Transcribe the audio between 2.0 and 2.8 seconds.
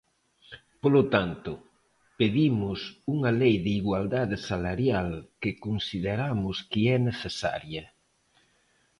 pedimos